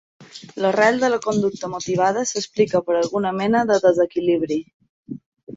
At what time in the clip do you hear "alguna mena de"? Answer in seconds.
3.03-3.81